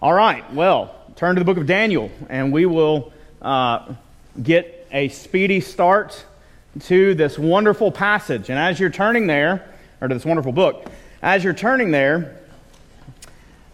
[0.00, 3.12] All right, well, turn to the book of Daniel, and we will
[3.42, 3.94] uh,
[4.40, 6.24] get a speedy start
[6.82, 8.48] to this wonderful passage.
[8.48, 9.68] And as you're turning there,
[10.00, 10.88] or to this wonderful book,
[11.20, 12.38] as you're turning there,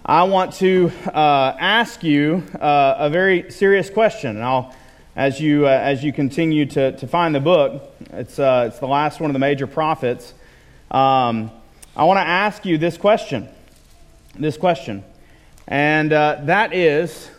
[0.02, 4.36] I want to uh, ask you uh, a very serious question.
[4.36, 4.74] And I'll,
[5.14, 8.88] as you, uh, as you continue to, to find the book, it's, uh, it's the
[8.88, 10.32] last one of the major prophets.
[10.90, 11.50] Um,
[11.94, 13.46] I want to ask you this question.
[14.38, 15.04] This question.
[15.66, 17.30] And uh, that is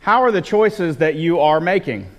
[0.00, 2.10] how are the choices that you are making?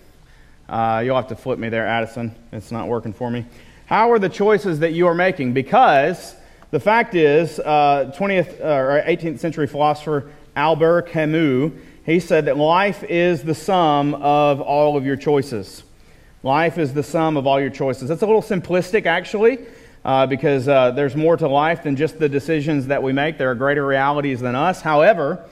[0.70, 2.35] Uh, you'll have to flip me there, Addison.
[2.52, 3.45] It's not working for me.
[3.85, 5.54] How are the choices that you are making?
[5.54, 6.35] Because
[6.71, 11.71] the fact is, uh, 20th uh, or 18th century philosopher Albert Camus,
[12.05, 15.84] he said that life is the sum of all of your choices.
[16.44, 18.09] Life is the sum of all your choices.
[18.09, 19.59] That's a little simplistic, actually
[20.07, 23.38] uh, because uh, there's more to life than just the decisions that we make.
[23.38, 24.81] There are greater realities than us.
[24.81, 25.45] However,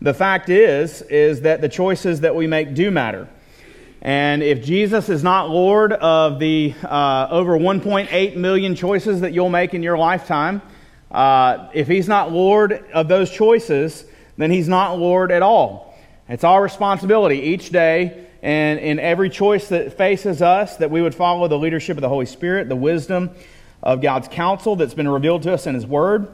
[0.00, 3.28] the fact is, is that the choices that we make do matter.
[4.00, 9.50] And if Jesus is not Lord of the uh, over 1.8 million choices that you'll
[9.50, 10.62] make in your lifetime,
[11.10, 14.04] uh, if he's not Lord of those choices,
[14.36, 15.98] then he's not Lord at all.
[16.28, 21.14] It's our responsibility each day and in every choice that faces us that we would
[21.14, 23.30] follow the leadership of the Holy Spirit, the wisdom
[23.82, 26.28] of God's counsel that's been revealed to us in His Word.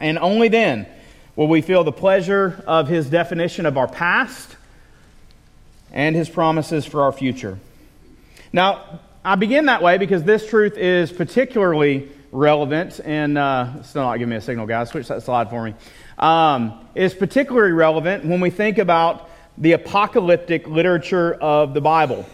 [0.00, 0.86] And only then
[1.36, 4.56] will we feel the pleasure of His definition of our past
[5.92, 7.58] and His promises for our future.
[8.52, 14.16] Now, I begin that way because this truth is particularly relevant, and uh, still not
[14.16, 14.90] giving me a signal, guys.
[14.90, 15.74] Switch that slide for me.
[16.18, 22.26] Um, is particularly relevant when we think about the apocalyptic literature of the Bible.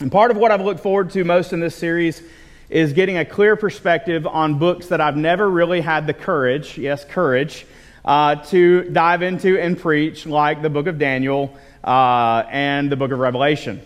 [0.00, 2.22] And part of what I've looked forward to most in this series
[2.70, 7.04] is getting a clear perspective on books that I've never really had the courage, yes,
[7.04, 7.66] courage,
[8.04, 13.10] uh, to dive into and preach, like the book of Daniel uh, and the book
[13.10, 13.80] of Revelation.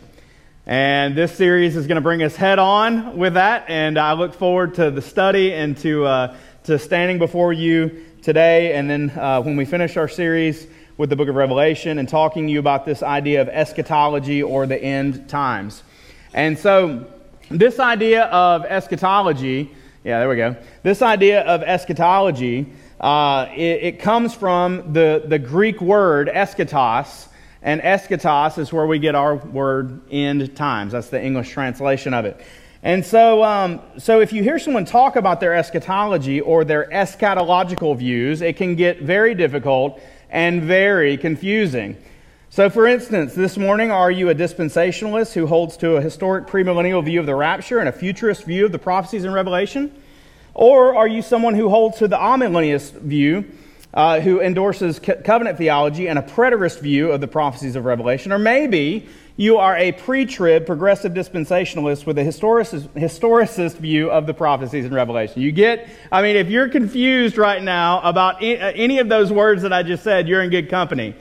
[0.66, 4.34] And this series is going to bring us head on with that, and I look
[4.34, 9.42] forward to the study and to, uh, to standing before you today, and then uh,
[9.42, 10.66] when we finish our series
[10.96, 14.66] with the book of Revelation and talking to you about this idea of eschatology or
[14.66, 15.82] the end times.
[16.32, 17.11] And so,
[17.58, 19.70] this idea of eschatology,
[20.04, 20.56] yeah, there we go.
[20.82, 22.66] This idea of eschatology,
[23.00, 27.28] uh, it, it, comes from the, the Greek word eschatos,
[27.62, 30.92] and eschatos is where we get our word end times.
[30.92, 32.40] That's the English translation of it.
[32.84, 37.96] And so, um, so if you hear someone talk about their eschatology or their eschatological
[37.96, 41.96] views, it can get very difficult and very confusing.
[42.54, 47.02] So, for instance, this morning, are you a dispensationalist who holds to a historic premillennial
[47.02, 49.90] view of the rapture and a futurist view of the prophecies in Revelation?
[50.52, 53.50] Or are you someone who holds to the amillennialist view,
[53.94, 58.32] uh, who endorses co- covenant theology and a preterist view of the prophecies of Revelation?
[58.32, 59.08] Or maybe
[59.38, 64.84] you are a pre trib progressive dispensationalist with a historicist, historicist view of the prophecies
[64.84, 65.40] in Revelation.
[65.40, 69.72] You get, I mean, if you're confused right now about any of those words that
[69.72, 71.14] I just said, you're in good company.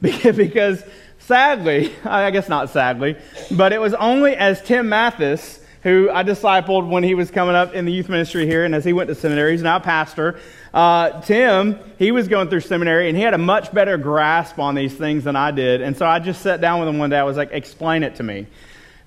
[0.00, 0.82] because
[1.18, 3.16] sadly, I guess not sadly,
[3.50, 7.74] but it was only as Tim Mathis, who I discipled when he was coming up
[7.74, 10.38] in the youth ministry here, and as he went to seminary, he's now pastor.
[10.72, 14.74] Uh, Tim, he was going through seminary, and he had a much better grasp on
[14.74, 15.80] these things than I did.
[15.80, 17.18] And so I just sat down with him one day.
[17.18, 18.46] I was like, explain it to me.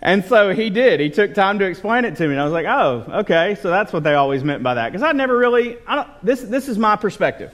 [0.01, 1.00] And so he did.
[1.00, 2.31] He took time to explain it to me.
[2.31, 3.56] And I was like, oh, okay.
[3.62, 4.91] So that's what they always meant by that.
[4.91, 7.53] Because I never really, I don't, this, this is my perspective.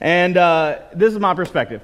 [0.00, 1.82] And uh, this is my perspective.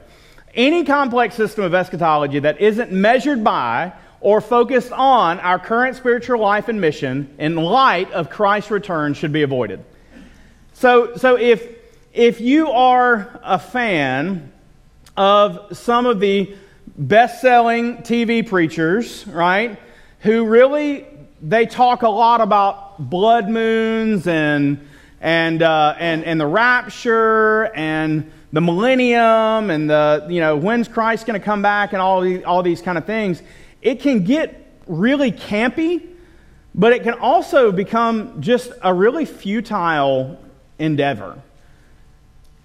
[0.55, 6.41] Any complex system of eschatology that isn't measured by or focused on our current spiritual
[6.41, 9.85] life and mission in light of Christ's return should be avoided.
[10.73, 11.69] So, so if,
[12.13, 14.53] if you are a fan
[15.17, 16.55] of some of the
[16.97, 19.79] best-selling TV preachers, right,
[20.21, 21.07] who really
[21.43, 24.89] they talk a lot about blood moons and
[25.21, 31.27] and uh, and and the rapture and the millennium and the, you know, when's Christ
[31.27, 33.43] going to come back and all these, all these kind of things,
[33.83, 36.06] it can get really campy,
[36.73, 40.39] but it can also become just a really futile
[40.79, 41.37] endeavor.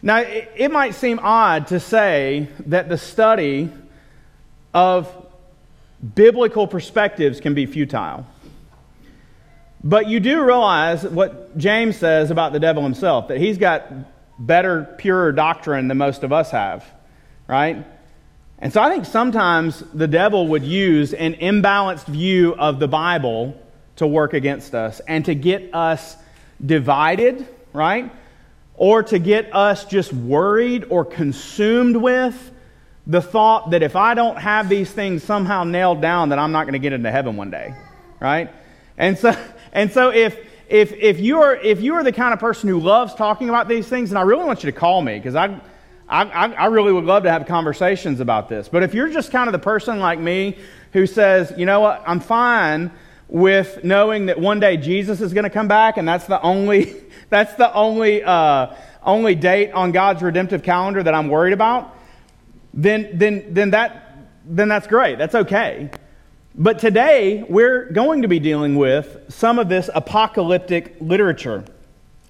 [0.03, 3.71] Now, it, it might seem odd to say that the study
[4.75, 5.11] of
[6.13, 8.27] biblical perspectives can be futile.
[9.83, 13.91] But you do realize what James says about the devil himself, that he's got
[14.39, 16.85] better, purer doctrine than most of us have,
[17.47, 17.85] right?
[18.57, 23.61] And so I think sometimes the devil would use an imbalanced view of the Bible
[23.97, 26.15] to work against us and to get us
[26.65, 28.11] divided, right?
[28.79, 32.51] or to get us just worried or consumed with
[33.05, 36.63] the thought that if I don't have these things somehow nailed down, that I'm not
[36.63, 37.75] going to get into heaven one day,
[38.21, 38.49] right?
[38.97, 39.35] And so,
[39.73, 40.39] and so if,
[40.69, 43.87] if, if, you're, if you are the kind of person who loves talking about these
[43.87, 45.59] things, and I really want you to call me because I,
[46.07, 48.69] I, I really would love to have conversations about this.
[48.69, 50.57] But if you're just kind of the person like me
[50.93, 52.91] who says, you know what, I'm fine
[53.27, 56.95] with knowing that one day Jesus is going to come back and that's the only,
[57.29, 61.95] that's the only, uh, only date on God's redemptive calendar that I'm worried about,
[62.75, 65.17] then, then, then, that, then that's great.
[65.17, 65.89] That's okay.
[66.55, 71.63] But today, we're going to be dealing with some of this apocalyptic literature,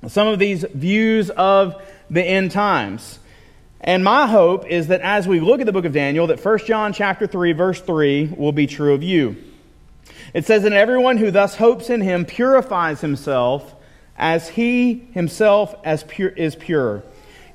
[0.07, 3.19] some of these views of the end times.
[3.81, 6.60] And my hope is that as we look at the book of Daniel, that 1
[6.66, 9.38] John chapter 3, verse 3 will be true of you.
[10.33, 13.74] It says, And everyone who thus hopes in him purifies himself
[14.18, 17.04] as he himself as pure, is pure.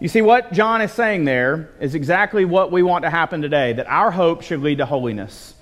[0.00, 3.74] You see, what John is saying there is exactly what we want to happen today
[3.74, 5.53] that our hope should lead to holiness,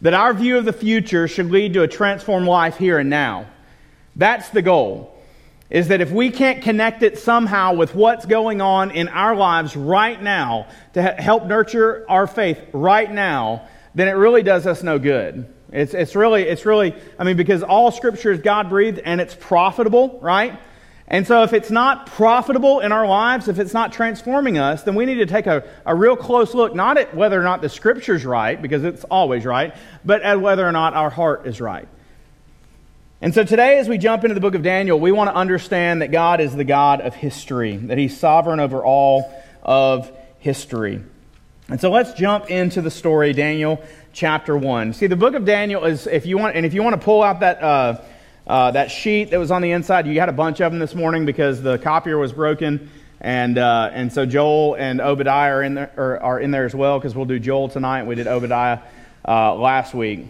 [0.00, 3.46] that our view of the future should lead to a transformed life here and now.
[4.14, 5.12] That's the goal.
[5.68, 9.74] Is that if we can't connect it somehow with what's going on in our lives
[9.74, 14.98] right now to help nurture our faith right now, then it really does us no
[14.98, 15.52] good.
[15.72, 19.34] It's, it's really, it's really, I mean, because all scripture is God breathed and it's
[19.34, 20.60] profitable, right?
[21.08, 24.96] And so, if it's not profitable in our lives, if it's not transforming us, then
[24.96, 27.68] we need to take a, a real close look, not at whether or not the
[27.68, 29.74] scripture's right, because it's always right,
[30.04, 31.86] but at whether or not our heart is right.
[33.20, 36.02] And so, today, as we jump into the book of Daniel, we want to understand
[36.02, 39.32] that God is the God of history, that He's sovereign over all
[39.62, 40.10] of
[40.40, 41.04] history.
[41.68, 43.80] And so, let's jump into the story, Daniel
[44.12, 44.94] chapter 1.
[44.94, 47.22] See, the book of Daniel is, if you want, and if you want to pull
[47.22, 47.62] out that.
[47.62, 48.00] Uh,
[48.46, 50.94] uh, that sheet that was on the inside, you had a bunch of them this
[50.94, 52.90] morning because the copier was broken.
[53.20, 56.74] And, uh, and so Joel and Obadiah are in there, are, are in there as
[56.74, 58.04] well because we'll do Joel tonight.
[58.04, 58.80] We did Obadiah
[59.26, 60.26] uh, last week.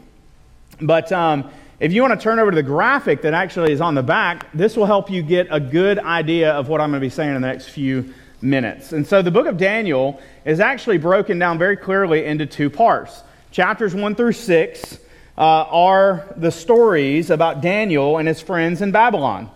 [0.80, 3.94] But um, if you want to turn over to the graphic that actually is on
[3.94, 7.04] the back, this will help you get a good idea of what I'm going to
[7.04, 8.92] be saying in the next few minutes.
[8.92, 13.22] And so the book of Daniel is actually broken down very clearly into two parts
[13.50, 14.98] chapters 1 through 6
[15.38, 19.50] uh, are the stories about Daniel and his friends in Babylon.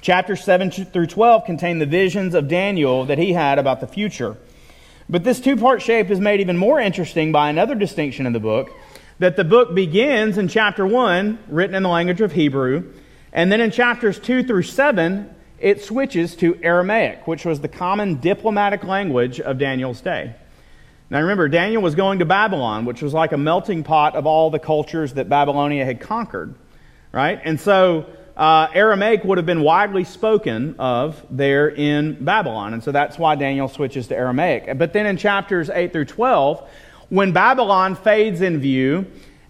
[0.00, 4.36] Chapters 7 through 12 contain the visions of Daniel that he had about the future.
[5.08, 8.40] But this two part shape is made even more interesting by another distinction in the
[8.40, 8.70] book
[9.18, 12.92] that the book begins in chapter 1, written in the language of Hebrew,
[13.32, 18.16] and then in chapters 2 through 7, it switches to Aramaic, which was the common
[18.16, 20.34] diplomatic language of Daniel's day.
[21.14, 24.50] Now remember, Daniel was going to Babylon, which was like a melting pot of all
[24.50, 26.56] the cultures that Babylonia had conquered,
[27.12, 27.40] right?
[27.44, 28.06] And so
[28.36, 32.74] uh, Aramaic would have been widely spoken of there in Babylon.
[32.74, 34.76] And so that's why Daniel switches to Aramaic.
[34.76, 36.68] But then in chapters 8 through 12,
[37.10, 39.06] when Babylon fades in view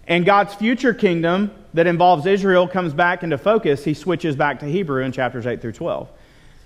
[0.07, 4.67] and God's future kingdom that involves Israel comes back into focus, he switches back to
[4.67, 6.11] Hebrew in chapters 8 through 12.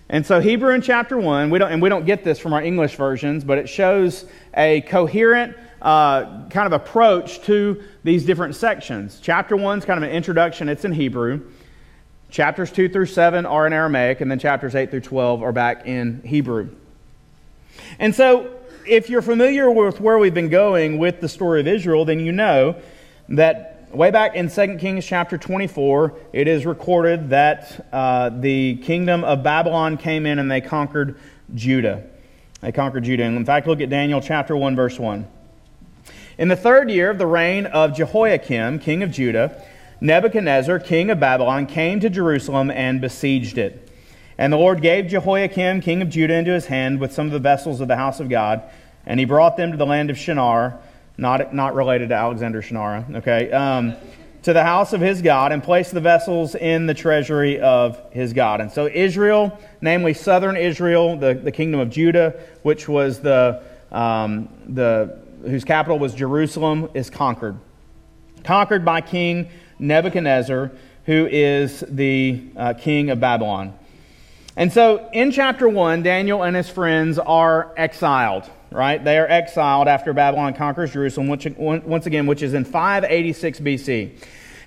[0.10, 2.62] And so Hebrew in chapter 1, we don't, and we don't get this from our
[2.62, 4.26] English versions, but it shows
[4.56, 9.20] a coherent uh, kind of approach to these different sections.
[9.22, 11.42] Chapter 1 is kind of an introduction, it's in Hebrew.
[12.32, 15.86] Chapters 2 through 7 are in Aramaic, and then chapters 8 through 12 are back
[15.86, 16.70] in Hebrew.
[18.00, 18.56] And so,
[18.88, 22.32] if you're familiar with where we've been going with the story of Israel, then you
[22.32, 22.76] know
[23.30, 29.24] that way back in 2 Kings chapter 24, it is recorded that uh, the kingdom
[29.24, 31.18] of Babylon came in and they conquered
[31.56, 32.04] Judah.
[32.62, 33.24] They conquered Judah.
[33.24, 35.28] And in fact, look at Daniel chapter 1, verse 1.
[36.38, 39.62] In the third year of the reign of Jehoiakim, king of Judah,
[40.02, 43.92] Nebuchadnezzar, king of Babylon, came to Jerusalem and besieged it.
[44.38, 47.40] And the Lord gave Jehoiakim, king of Judah, into his hand with some of the
[47.40, 48.64] vessels of the house of God,
[49.06, 50.80] and he brought them to the land of Shinar
[51.20, 53.96] not, not related to Alexander Shunnarah, okay, um,
[54.44, 58.32] to the house of his God and placed the vessels in the treasury of his
[58.32, 58.62] God.
[58.62, 63.62] And so Israel, namely southern Israel, the, the kingdom of Judah, which was the,
[63.92, 67.58] um, the, whose capital was Jerusalem, is conquered.
[68.44, 70.72] Conquered by King Nebuchadnezzar,
[71.06, 73.78] who is the uh, king of Babylon.
[74.56, 79.04] And so in chapter 1, Daniel and his friends are exiled right?
[79.04, 84.12] They are exiled after Babylon conquers Jerusalem, which, once again, which is in 586 BC.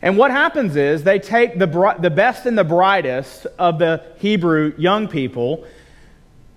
[0.01, 4.75] And what happens is they take the, the best and the brightest of the Hebrew
[4.77, 5.65] young people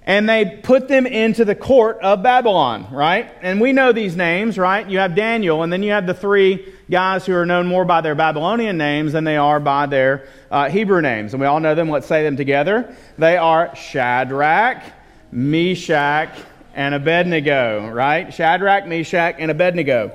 [0.07, 3.33] and they put them into the court of Babylon, right?
[3.41, 4.87] And we know these names, right?
[4.87, 8.01] You have Daniel, and then you have the three guys who are known more by
[8.01, 11.33] their Babylonian names than they are by their uh, Hebrew names.
[11.33, 11.89] And we all know them.
[11.89, 12.95] Let's say them together.
[13.17, 14.83] They are Shadrach,
[15.31, 16.37] Meshach,
[16.75, 18.31] and Abednego, right?
[18.33, 20.11] Shadrach, Meshach, and Abednego.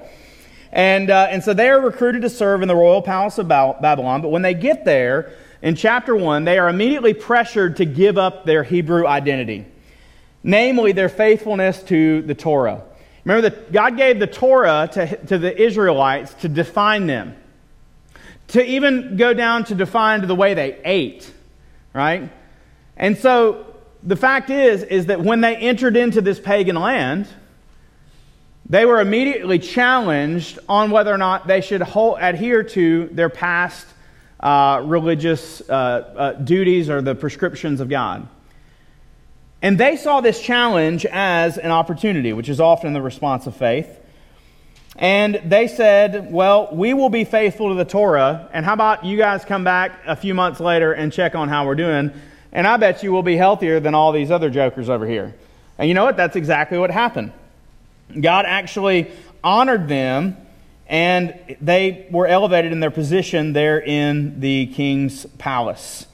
[0.70, 4.22] And, uh, and so they are recruited to serve in the royal palace of Babylon.
[4.22, 8.44] But when they get there, in chapter 1, they are immediately pressured to give up
[8.44, 9.66] their Hebrew identity,
[10.42, 12.82] namely their faithfulness to the Torah.
[13.24, 17.36] Remember that God gave the Torah to, to the Israelites to define them,
[18.48, 21.30] to even go down to define the way they ate,
[21.92, 22.30] right?
[22.96, 23.69] And so
[24.02, 27.28] the fact is, is that when they entered into this pagan land,
[28.68, 33.86] they were immediately challenged on whether or not they should hold, adhere to their past
[34.38, 38.28] uh, religious uh, uh, duties or the prescriptions of God.
[39.60, 43.98] And they saw this challenge as an opportunity, which is often the response of faith.
[44.96, 49.16] And they said, Well, we will be faithful to the Torah, and how about you
[49.16, 52.12] guys come back a few months later and check on how we're doing?
[52.52, 55.34] And I bet you will be healthier than all these other jokers over here.
[55.78, 56.16] And you know what?
[56.16, 57.32] That's exactly what happened.
[58.18, 59.10] God actually
[59.42, 60.36] honored them,
[60.88, 66.06] and they were elevated in their position there in the king's palace.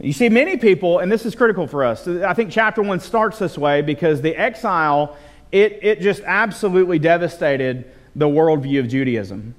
[0.00, 3.38] You see, many people, and this is critical for us, I think chapter one starts
[3.38, 5.16] this way because the exile,
[5.50, 9.54] it, it just absolutely devastated the worldview of Judaism.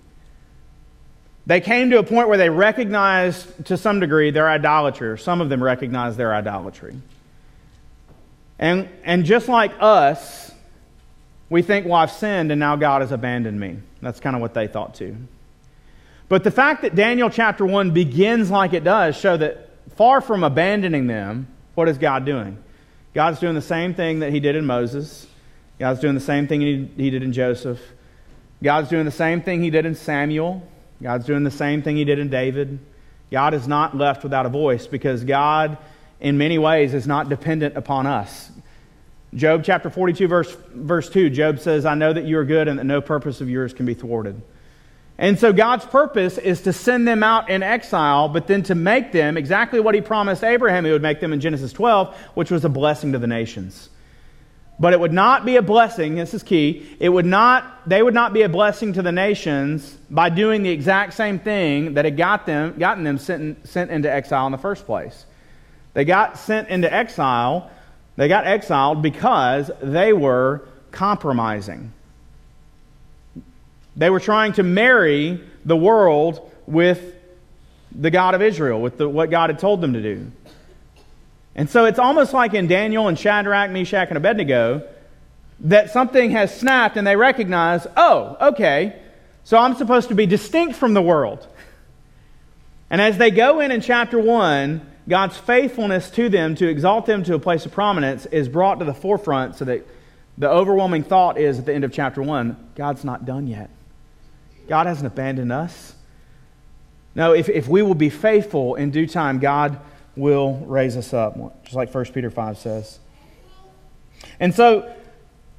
[1.49, 5.41] They came to a point where they recognized to some degree their idolatry, or some
[5.41, 6.95] of them recognized their idolatry.
[8.59, 10.51] And, and just like us,
[11.49, 13.79] we think, well, I've sinned and now God has abandoned me.
[13.99, 15.17] That's kind of what they thought too.
[16.27, 20.43] But the fact that Daniel chapter 1 begins like it does show that far from
[20.43, 22.63] abandoning them, what is God doing?
[23.15, 25.25] God's doing the same thing that he did in Moses.
[25.79, 27.81] God's doing the same thing he, he did in Joseph.
[28.61, 30.61] God's doing the same thing he did in Samuel.
[31.01, 32.79] God's doing the same thing he did in David.
[33.31, 35.77] God is not left without a voice because God,
[36.19, 38.51] in many ways, is not dependent upon us.
[39.33, 42.79] Job chapter 42, verse, verse 2, Job says, I know that you are good and
[42.79, 44.41] that no purpose of yours can be thwarted.
[45.19, 49.11] And so God's purpose is to send them out in exile, but then to make
[49.11, 52.65] them exactly what he promised Abraham he would make them in Genesis 12, which was
[52.65, 53.89] a blessing to the nations.
[54.79, 58.13] But it would not be a blessing, this is key, it would not, they would
[58.13, 62.15] not be a blessing to the nations by doing the exact same thing that had
[62.15, 65.25] got them, gotten them sent, sent into exile in the first place.
[65.93, 67.69] They got sent into exile,
[68.15, 71.91] they got exiled because they were compromising.
[73.97, 77.15] They were trying to marry the world with
[77.91, 80.31] the God of Israel, with the, what God had told them to do.
[81.55, 84.87] And so it's almost like in Daniel and Shadrach, Meshach, and Abednego
[85.61, 89.01] that something has snapped and they recognize, oh, okay,
[89.43, 91.45] so I'm supposed to be distinct from the world.
[92.89, 97.23] And as they go in in chapter 1, God's faithfulness to them to exalt them
[97.23, 99.85] to a place of prominence is brought to the forefront so that
[100.37, 103.69] the overwhelming thought is at the end of chapter 1 God's not done yet.
[104.67, 105.95] God hasn't abandoned us.
[107.15, 109.79] No, if, if we will be faithful in due time, God
[110.19, 112.99] will raise us up, just like 1 Peter 5 says.
[114.39, 114.93] And so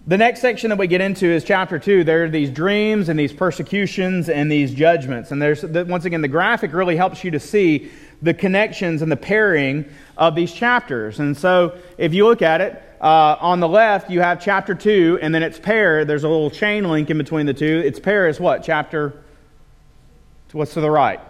[0.07, 2.05] the next section that we get into is chapter 2.
[2.05, 5.31] There are these dreams and these persecutions and these judgments.
[5.31, 7.90] And there's, once again, the graphic really helps you to see
[8.23, 9.85] the connections and the pairing
[10.17, 11.21] of these chapters.
[11.21, 15.21] And so if you look at it, uh, on the left, you have chapter 2,
[15.23, 17.83] and then its pair, there's a little chain link in between the two.
[17.85, 18.62] Its pair is what?
[18.62, 19.23] Chapter,
[20.52, 21.21] what's to the right?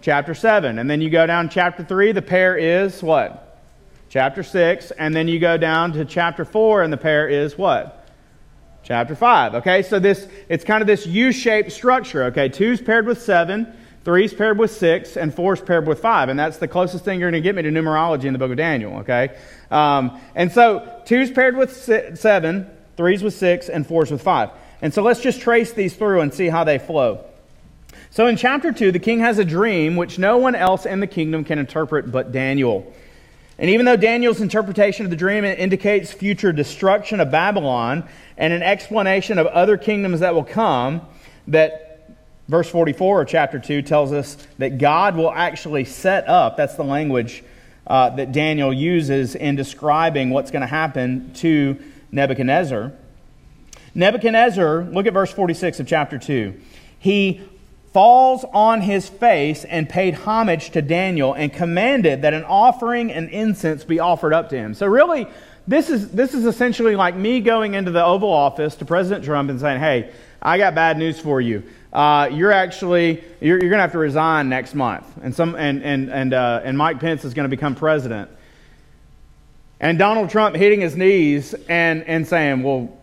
[0.00, 0.78] Chapter 7.
[0.78, 3.58] And then you go down chapter 3, the pair is what?
[4.08, 4.90] Chapter 6.
[4.92, 8.08] And then you go down to chapter 4, and the pair is what?
[8.82, 9.56] Chapter 5.
[9.56, 12.24] Okay, so this, it's kind of this U shaped structure.
[12.24, 13.74] Okay, 2's paired with 7.
[14.08, 16.30] Three's paired with six, and four's paired with five.
[16.30, 18.50] And that's the closest thing you're going to get me to numerology in the book
[18.50, 19.36] of Daniel, okay?
[19.70, 21.76] Um, and so two's paired with
[22.16, 24.48] seven, three's with six, and four's with five.
[24.80, 27.22] And so let's just trace these through and see how they flow.
[28.10, 31.06] So in chapter 2, the king has a dream which no one else in the
[31.06, 32.92] kingdom can interpret but Daniel.
[33.58, 38.62] And even though Daniel's interpretation of the dream indicates future destruction of Babylon and an
[38.62, 41.02] explanation of other kingdoms that will come,
[41.48, 41.88] that
[42.48, 46.82] Verse 44 of chapter 2 tells us that God will actually set up, that's the
[46.82, 47.44] language
[47.86, 51.78] uh, that Daniel uses in describing what's going to happen to
[52.10, 52.92] Nebuchadnezzar.
[53.94, 56.58] Nebuchadnezzar, look at verse 46 of chapter 2.
[56.98, 57.42] He
[57.98, 63.28] falls on his face and paid homage to Daniel and commanded that an offering and
[63.30, 64.72] incense be offered up to him.
[64.72, 65.26] So, really,
[65.66, 69.50] this is, this is essentially like me going into the Oval Office to President Trump
[69.50, 73.78] and saying, Hey, I got bad news for you uh, you're actually you're, you're going
[73.78, 77.24] to have to resign next month, and some and and and uh, and Mike Pence
[77.24, 78.30] is going to become president.
[79.80, 82.96] and Donald Trump hitting his knees and, and saying, Well,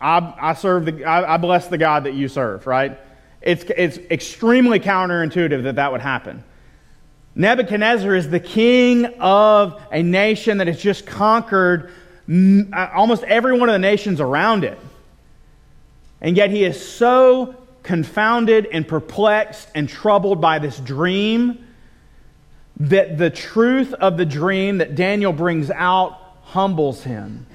[0.00, 2.98] I, I serve the, I, I bless the God that you serve, right?
[3.42, 6.44] It's, it's extremely counterintuitive that that would happen.
[7.34, 11.90] Nebuchadnezzar is the king of a nation that has just conquered
[12.30, 14.78] uh, almost every one of the nations around it.
[16.20, 21.66] And yet he is so confounded and perplexed and troubled by this dream
[22.78, 27.46] that the truth of the dream that Daniel brings out humbles him.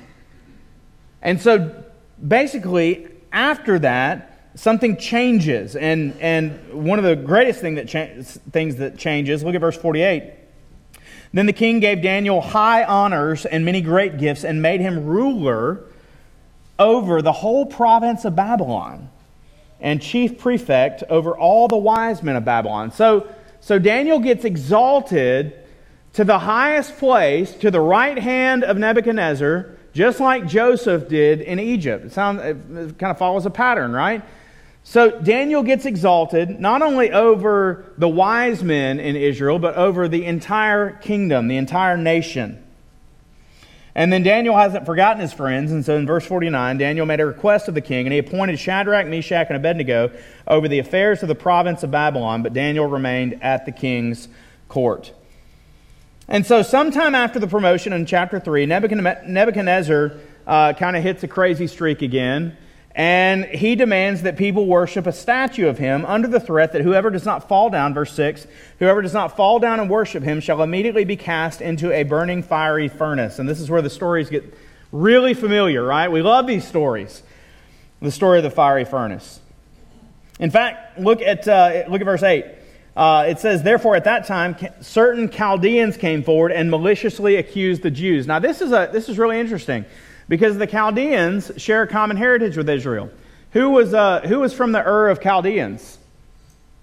[1.22, 1.84] And so
[2.26, 5.76] basically, after that, something changes.
[5.76, 8.10] And, and one of the greatest thing that cha-
[8.52, 10.34] things that changes, look at verse 48.
[11.34, 15.84] Then the king gave Daniel high honors and many great gifts and made him ruler
[16.80, 19.10] over the whole province of Babylon
[19.80, 22.92] and chief prefect over all the wise men of Babylon.
[22.92, 23.28] So,
[23.60, 25.54] so Daniel gets exalted
[26.14, 31.60] to the highest place, to the right hand of Nebuchadnezzar, just like Joseph did in
[31.60, 32.06] Egypt.
[32.06, 34.24] It, sounds, it kind of follows a pattern, right?
[34.90, 40.24] So Daniel gets exalted not only over the wise men in Israel, but over the
[40.24, 42.64] entire kingdom, the entire nation.
[43.94, 47.26] And then Daniel hasn't forgotten his friends, and so in verse 49, Daniel made a
[47.26, 50.10] request of the king, and he appointed Shadrach, Meshach, and Abednego
[50.48, 54.30] over the affairs of the province of Babylon, but Daniel remained at the king's
[54.70, 55.12] court.
[56.30, 60.14] And so, sometime after the promotion in chapter 3, Nebuchadnezzar
[60.48, 62.56] uh, kind of hits a crazy streak again.
[62.98, 67.12] And he demands that people worship a statue of him under the threat that whoever
[67.12, 68.48] does not fall down, verse 6,
[68.80, 72.42] whoever does not fall down and worship him shall immediately be cast into a burning
[72.42, 73.38] fiery furnace.
[73.38, 74.52] And this is where the stories get
[74.92, 76.12] really familiar, right?
[76.12, 77.22] We love these stories.
[78.02, 79.42] The story of the fiery furnace.
[80.40, 82.46] In fact, look at, uh, look at verse 8.
[82.96, 87.92] Uh, it says, Therefore, at that time, certain Chaldeans came forward and maliciously accused the
[87.92, 88.26] Jews.
[88.26, 89.86] Now, this is, a, this is really interesting
[90.30, 93.10] because the Chaldeans share a common heritage with Israel.
[93.52, 95.98] Who was, uh, who was from the Ur of Chaldeans?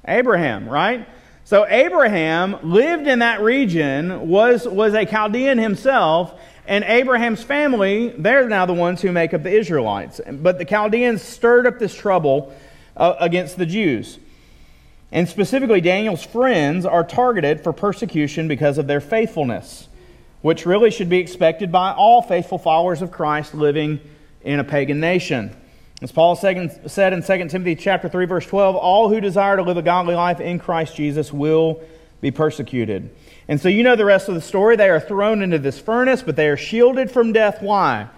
[0.07, 1.09] Abraham, right?
[1.45, 6.35] So Abraham lived in that region, was, was a Chaldean himself,
[6.67, 10.21] and Abraham's family, they're now the ones who make up the Israelites.
[10.27, 12.55] But the Chaldeans stirred up this trouble
[12.97, 14.19] uh, against the Jews.
[15.13, 19.89] And specifically, Daniel's friends are targeted for persecution because of their faithfulness
[20.45, 23.99] which really should be expected by all faithful followers of Christ living
[24.43, 25.57] in a pagan nation.
[26.03, 29.79] As Paul said in 2 Timothy chapter 3 verse 12, all who desire to live
[29.79, 31.81] a godly life in Christ Jesus will
[32.21, 33.09] be persecuted.
[33.49, 34.77] And so you know the rest of the story.
[34.77, 37.63] They are thrown into this furnace, but they are shielded from death.
[37.63, 38.09] Why?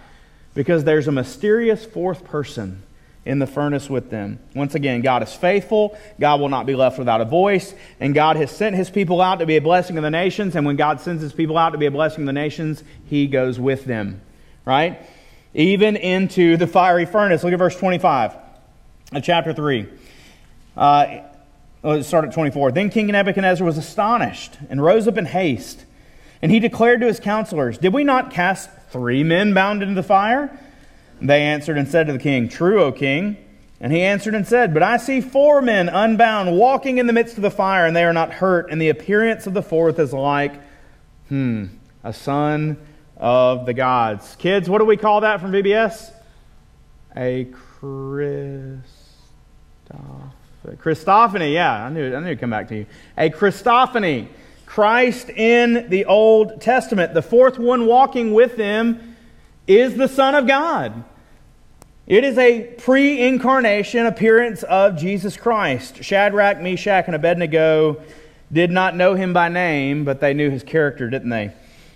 [0.53, 2.83] Because there's a mysterious fourth person
[3.27, 4.39] in the furnace with them.
[4.55, 5.97] Once again, God is faithful.
[6.17, 7.75] God will not be left without a voice.
[7.99, 10.55] And God has sent his people out to be a blessing of the nations.
[10.55, 13.27] And when God sends his people out to be a blessing of the nations, he
[13.27, 14.21] goes with them.
[14.63, 15.01] Right?
[15.53, 17.43] Even into the fiery furnace.
[17.43, 18.33] Look at verse 25
[19.11, 19.87] of chapter 3.
[20.77, 21.17] Uh,
[21.83, 22.71] let's start at 24.
[22.71, 25.83] Then King Nebuchadnezzar was astonished and rose up in haste.
[26.41, 30.03] And he declared to his counselors, Did we not cast three men bound into the
[30.03, 30.57] fire?
[31.21, 33.37] They answered and said to the king, True, O king.
[33.79, 37.37] And he answered and said, But I see four men unbound walking in the midst
[37.37, 40.13] of the fire, and they are not hurt, and the appearance of the fourth is
[40.13, 40.53] like,
[41.29, 41.65] hmm,
[42.03, 42.77] a son
[43.17, 44.35] of the gods.
[44.37, 46.11] Kids, what do we call that from VBS?
[47.15, 48.81] A Christoph-
[50.65, 51.53] Christophany.
[51.53, 52.85] Yeah, I knew, I knew it'd come back to you.
[53.17, 54.27] A Christophany.
[54.65, 57.13] Christ in the Old Testament.
[57.13, 59.15] The fourth one walking with them
[59.67, 61.03] is the Son of God.
[62.07, 66.03] It is a pre incarnation appearance of Jesus Christ.
[66.03, 68.01] Shadrach, Meshach, and Abednego
[68.51, 71.53] did not know him by name, but they knew his character, didn't they?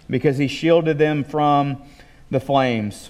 [0.10, 1.82] Because he shielded them from
[2.30, 3.10] the flames.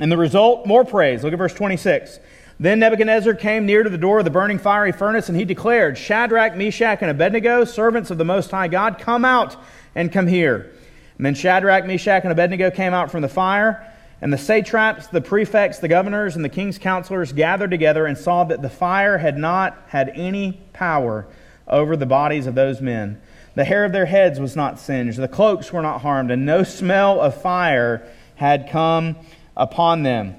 [0.00, 1.22] And the result, more praise.
[1.22, 2.18] Look at verse 26.
[2.58, 5.96] Then Nebuchadnezzar came near to the door of the burning fiery furnace, and he declared,
[5.96, 9.56] Shadrach, Meshach, and Abednego, servants of the Most High God, come out
[9.94, 10.72] and come here.
[11.20, 13.86] And then Shadrach, Meshach, and Abednego came out from the fire.
[14.22, 18.44] And the satraps, the prefects, the governors, and the king's counselors gathered together and saw
[18.44, 21.26] that the fire had not had any power
[21.68, 23.20] over the bodies of those men.
[23.54, 26.62] The hair of their heads was not singed, the cloaks were not harmed, and no
[26.62, 28.02] smell of fire
[28.36, 29.14] had come
[29.58, 30.36] upon them.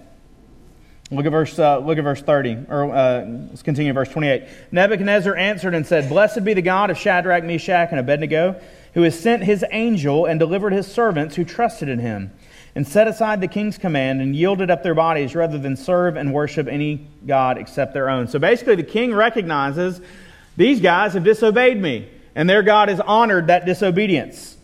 [1.12, 4.48] Look at verse, uh, look at verse 30, or uh, let's continue verse 28.
[4.72, 8.60] Nebuchadnezzar answered and said, Blessed be the God of Shadrach, Meshach, and Abednego
[8.94, 12.32] who has sent his angel and delivered his servants who trusted in him,
[12.76, 16.34] and set aside the king's command and yielded up their bodies rather than serve and
[16.34, 18.28] worship any God except their own.
[18.28, 20.02] So basically, the king recognizes
[20.56, 24.58] these guys have disobeyed me, and their God has honored that disobedience.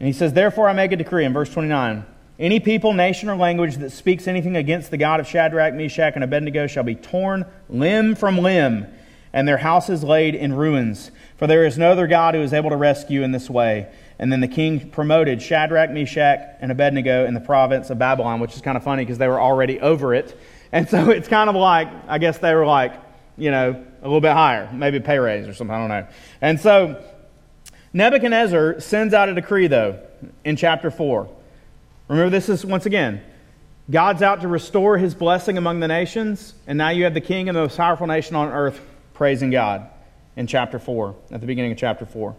[0.00, 2.04] And he says, Therefore I make a decree in verse 29
[2.38, 6.22] any people, nation, or language that speaks anything against the God of Shadrach, Meshach, and
[6.22, 8.86] Abednego shall be torn limb from limb,
[9.36, 11.10] and their houses laid in ruins.
[11.36, 13.86] For there is no other God who is able to rescue in this way.
[14.18, 18.54] And then the king promoted Shadrach, Meshach, and Abednego in the province of Babylon, which
[18.54, 20.40] is kind of funny because they were already over it.
[20.72, 22.94] And so it's kind of like, I guess they were like,
[23.36, 26.08] you know, a little bit higher, maybe a pay raise or something, I don't know.
[26.40, 27.04] And so
[27.92, 30.00] Nebuchadnezzar sends out a decree, though,
[30.46, 31.28] in chapter 4.
[32.08, 33.20] Remember, this is once again,
[33.90, 37.50] God's out to restore his blessing among the nations, and now you have the king
[37.50, 38.80] and the most powerful nation on earth
[39.16, 39.88] praising God
[40.36, 42.36] in chapter 4, at the beginning of chapter 4.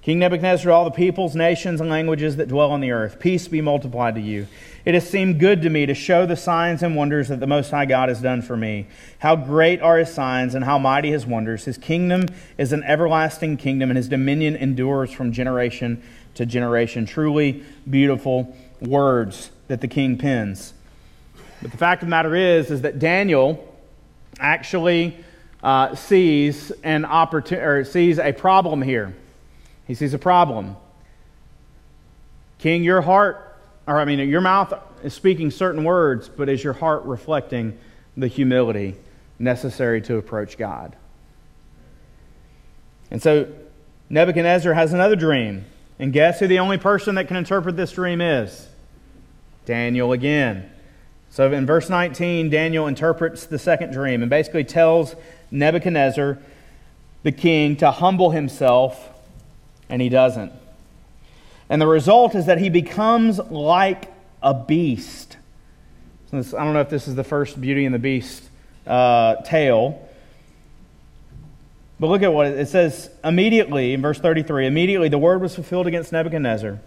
[0.00, 3.60] King Nebuchadnezzar, all the peoples, nations, and languages that dwell on the earth, peace be
[3.60, 4.46] multiplied to you.
[4.86, 7.70] It has seemed good to me to show the signs and wonders that the Most
[7.70, 8.86] High God has done for me.
[9.18, 11.66] How great are his signs and how mighty his wonders.
[11.66, 12.24] His kingdom
[12.56, 16.02] is an everlasting kingdom, and his dominion endures from generation
[16.36, 17.04] to generation.
[17.04, 20.72] Truly beautiful words that the king pens.
[21.60, 23.74] But the fact of the matter is, is that Daniel
[24.38, 25.18] actually
[25.66, 29.16] uh, sees an opportunity or sees a problem here.
[29.88, 30.76] He sees a problem.
[32.60, 36.72] King, your heart, or I mean, your mouth is speaking certain words, but is your
[36.72, 37.76] heart reflecting
[38.16, 38.94] the humility
[39.40, 40.94] necessary to approach God?
[43.10, 43.52] And so
[44.08, 45.64] Nebuchadnezzar has another dream.
[45.98, 48.68] And guess who the only person that can interpret this dream is?
[49.64, 50.70] Daniel again.
[51.36, 55.14] So in verse 19, Daniel interprets the second dream and basically tells
[55.50, 56.38] Nebuchadnezzar,
[57.24, 59.10] the king, to humble himself,
[59.90, 60.50] and he doesn't.
[61.68, 64.10] And the result is that he becomes like
[64.42, 65.36] a beast.
[66.32, 68.42] I don't know if this is the first Beauty and the Beast
[68.86, 70.08] uh, tale.
[72.00, 75.54] But look at what it, it says immediately in verse 33 immediately the word was
[75.54, 76.80] fulfilled against Nebuchadnezzar.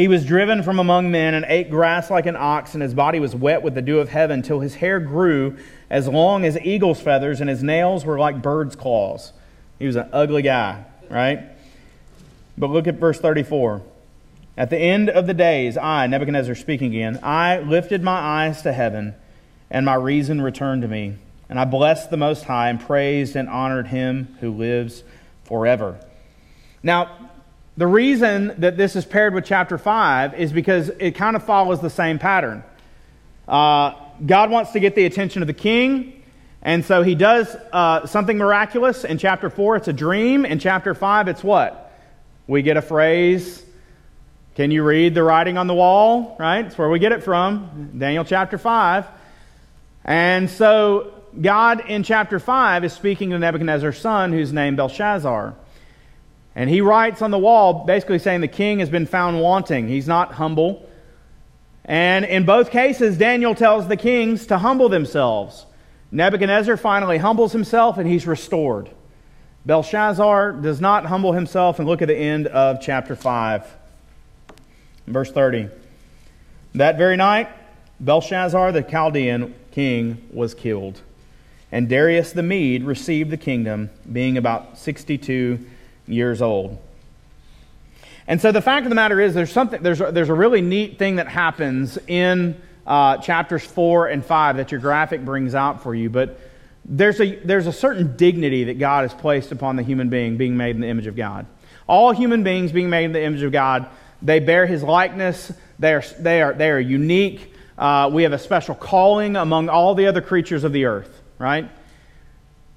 [0.00, 3.20] He was driven from among men and ate grass like an ox, and his body
[3.20, 5.58] was wet with the dew of heaven, till his hair grew
[5.90, 9.34] as long as eagle's feathers, and his nails were like bird's claws.
[9.78, 11.42] He was an ugly guy, right?
[12.56, 13.82] But look at verse 34.
[14.56, 18.72] At the end of the days, I, Nebuchadnezzar speaking again, I lifted my eyes to
[18.72, 19.14] heaven,
[19.70, 21.16] and my reason returned to me.
[21.50, 25.02] And I blessed the Most High, and praised and honored him who lives
[25.44, 26.00] forever.
[26.82, 27.29] Now,
[27.80, 31.80] the reason that this is paired with chapter 5 is because it kind of follows
[31.80, 32.62] the same pattern.
[33.48, 33.94] Uh,
[34.26, 36.22] God wants to get the attention of the king,
[36.60, 39.04] and so he does uh, something miraculous.
[39.04, 40.44] In chapter 4, it's a dream.
[40.44, 41.90] In chapter 5, it's what?
[42.46, 43.64] We get a phrase.
[44.56, 46.36] Can you read the writing on the wall?
[46.38, 46.60] Right?
[46.60, 47.92] That's where we get it from.
[47.98, 49.06] Daniel chapter 5.
[50.04, 55.54] And so God in chapter 5 is speaking to Nebuchadnezzar's son, who's named Belshazzar.
[56.54, 59.88] And he writes on the wall basically saying the king has been found wanting.
[59.88, 60.88] He's not humble.
[61.84, 65.66] And in both cases, Daniel tells the kings to humble themselves.
[66.12, 68.90] Nebuchadnezzar finally humbles himself and he's restored.
[69.66, 73.66] Belshazzar does not humble himself, and look at the end of chapter 5,
[75.06, 75.68] verse 30.
[76.74, 77.48] That very night,
[78.00, 81.02] Belshazzar the Chaldean king was killed,
[81.70, 85.66] and Darius the Mede received the kingdom, being about 62
[86.10, 86.78] years old.
[88.26, 90.60] And so the fact of the matter is, there's something, there's a, there's a really
[90.60, 95.82] neat thing that happens in uh, chapters four and five that your graphic brings out
[95.82, 96.10] for you.
[96.10, 96.38] But
[96.84, 100.56] there's a, there's a certain dignity that God has placed upon the human being being
[100.56, 101.46] made in the image of God.
[101.86, 103.88] All human beings being made in the image of God,
[104.22, 107.54] they bear his likeness, they are, they are, they are unique.
[107.76, 111.70] Uh, we have a special calling among all the other creatures of the earth, right?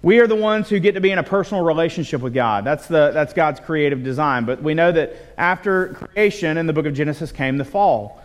[0.04, 2.66] We are the ones who get to be in a personal relationship with God.
[2.66, 4.44] That's, the, that's God's creative design.
[4.44, 8.22] But we know that after creation in the book of Genesis came the fall.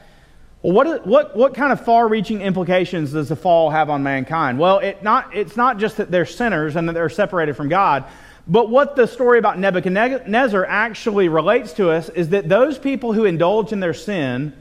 [0.61, 4.59] Well, what, what, what kind of far reaching implications does the fall have on mankind?
[4.59, 8.07] Well, it not, it's not just that they're sinners and that they're separated from God,
[8.49, 13.25] but what the story about Nebuchadnezzar actually relates to us is that those people who
[13.25, 14.53] indulge in their sin,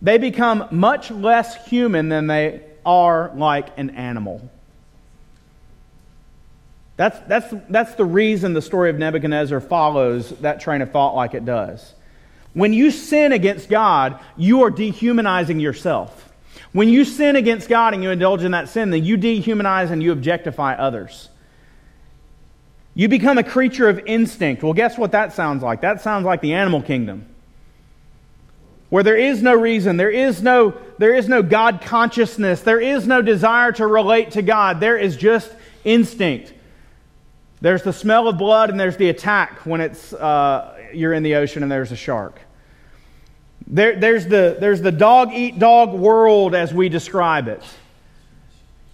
[0.00, 4.48] they become much less human than they are like an animal.
[7.02, 11.34] That's, that's, that's the reason the story of Nebuchadnezzar follows that train of thought like
[11.34, 11.94] it does.
[12.54, 16.32] When you sin against God, you are dehumanizing yourself.
[16.70, 20.00] When you sin against God and you indulge in that sin, then you dehumanize and
[20.00, 21.28] you objectify others.
[22.94, 24.62] You become a creature of instinct.
[24.62, 25.80] Well, guess what that sounds like?
[25.80, 27.26] That sounds like the animal kingdom.
[28.90, 33.08] Where there is no reason, there is no, there is no God consciousness, there is
[33.08, 34.78] no desire to relate to God.
[34.78, 35.50] There is just
[35.82, 36.51] instinct.
[37.62, 41.36] There's the smell of blood, and there's the attack when it's, uh, you're in the
[41.36, 42.40] ocean and there's a shark.
[43.68, 47.62] There, there's, the, there's the dog eat dog world as we describe it,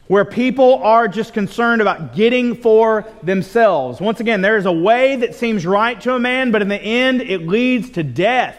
[0.07, 4.03] where people are just concerned about getting for themselves.
[4.03, 6.77] Once again, there is a way that seems right to a man, but in the
[6.77, 8.59] end, it leads to death.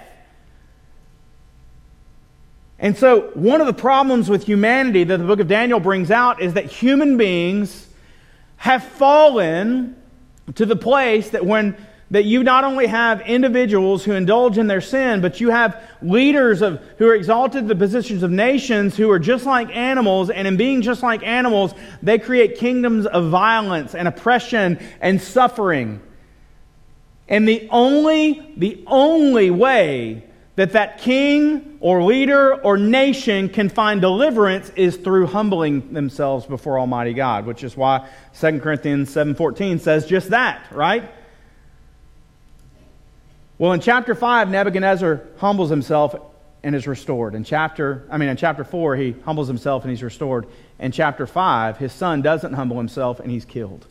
[2.80, 6.42] And so, one of the problems with humanity that the book of Daniel brings out
[6.42, 7.88] is that human beings
[8.58, 9.98] have fallen
[10.56, 11.76] to the place that when
[12.12, 16.62] that you not only have individuals who indulge in their sin, but you have leaders
[16.62, 20.48] of, who are exalted to the positions of nations who are just like animals, and
[20.48, 26.02] in being just like animals, they create kingdoms of violence and oppression and suffering.
[27.28, 30.24] And the only, the only way
[30.60, 36.78] that that king or leader or nation can find deliverance is through humbling themselves before
[36.78, 41.10] Almighty God, which is why 2 Corinthians 7:14 says just that, right?
[43.58, 46.14] Well, in chapter 5 Nebuchadnezzar humbles himself
[46.62, 47.36] and is restored.
[47.36, 50.46] In chapter I mean in chapter 4 he humbles himself and he's restored.
[50.78, 53.88] In chapter 5 his son doesn't humble himself and he's killed.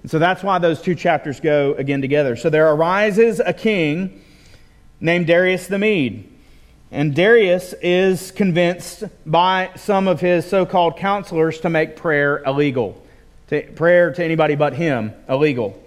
[0.00, 2.36] And so that's why those two chapters go again together.
[2.36, 4.22] So there arises a king
[5.00, 6.32] named Darius the Mede.
[6.90, 13.02] And Darius is convinced by some of his so called counselors to make prayer illegal.
[13.48, 15.82] To, prayer to anybody but him illegal.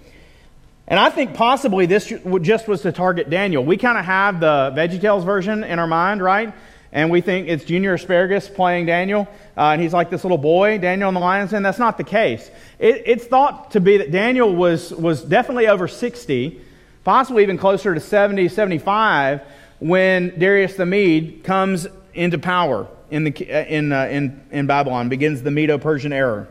[0.88, 3.64] And I think possibly this just was to target Daniel.
[3.64, 6.54] We kind of have the VeggieTales version in our mind, right?
[6.92, 10.80] And we think it's Junior Asparagus playing Daniel, uh, and he's like this little boy,
[10.80, 11.62] Daniel in the lion's den.
[11.62, 12.50] That's not the case.
[12.80, 16.60] It, it's thought to be that Daniel was, was definitely over 60
[17.04, 19.42] possibly even closer to 70, 75,
[19.80, 25.10] when Darius the Mede comes into power in, the, uh, in, uh, in, in Babylon,
[25.10, 26.48] begins the Medo Persian era.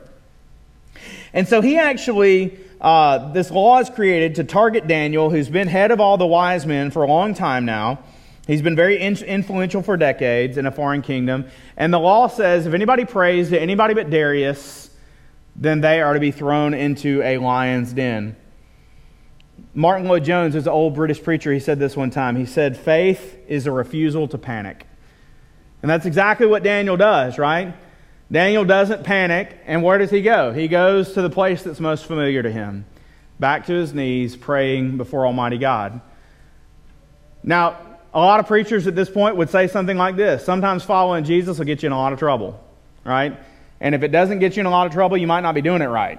[1.33, 5.91] And so he actually, uh, this law is created to target Daniel, who's been head
[5.91, 8.01] of all the wise men for a long time now.
[8.47, 11.45] He's been very influential for decades in a foreign kingdom.
[11.77, 14.91] And the law says if anybody prays to anybody but Darius,
[15.55, 18.37] then they are to be thrown into a lion's den.
[19.79, 21.53] Martyn Lloyd-Jones is an old British preacher.
[21.53, 22.35] He said this one time.
[22.35, 24.85] He said, Faith is a refusal to panic.
[25.83, 27.77] And that's exactly what Daniel does, right?
[28.33, 29.57] Daniel doesn't panic.
[29.67, 30.53] And where does he go?
[30.53, 32.87] He goes to the place that's most familiar to him
[33.38, 36.01] back to his knees, praying before Almighty God.
[37.45, 37.79] Now,
[38.12, 41.57] a lot of preachers at this point would say something like this Sometimes following Jesus
[41.57, 42.61] will get you in a lot of trouble,
[43.05, 43.38] right?
[43.81, 45.62] And if it doesn't get you in a lot of trouble, you might not be
[45.62, 46.19] doing it right.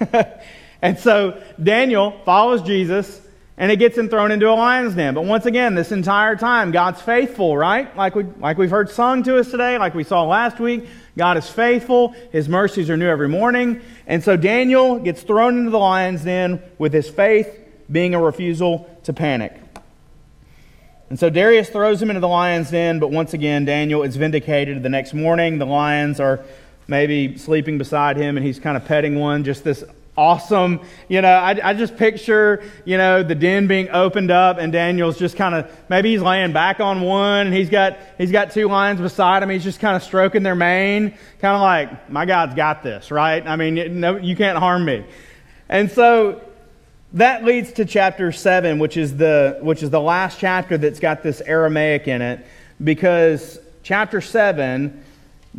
[0.84, 3.22] And so Daniel follows Jesus
[3.56, 5.14] and it gets him thrown into a lion's den.
[5.14, 7.96] But once again, this entire time, God's faithful, right?
[7.96, 10.86] Like, we, like we've heard sung to us today, like we saw last week.
[11.16, 12.14] God is faithful.
[12.32, 13.80] His mercies are new every morning.
[14.06, 17.48] And so Daniel gets thrown into the lion's den with his faith
[17.90, 19.58] being a refusal to panic.
[21.08, 24.82] And so Darius throws him into the lion's den, but once again, Daniel is vindicated.
[24.82, 26.44] The next morning, the lions are
[26.86, 29.82] maybe sleeping beside him, and he's kind of petting one, just this
[30.16, 30.80] awesome.
[31.08, 35.18] You know, I, I, just picture, you know, the den being opened up and Daniel's
[35.18, 38.68] just kind of, maybe he's laying back on one and he's got, he's got two
[38.68, 39.50] lions beside him.
[39.50, 43.44] He's just kind of stroking their mane, kind of like, my God's got this, right?
[43.46, 45.04] I mean, no, you can't harm me.
[45.68, 46.40] And so
[47.14, 51.22] that leads to chapter seven, which is the, which is the last chapter that's got
[51.22, 52.46] this Aramaic in it
[52.82, 55.02] because chapter seven,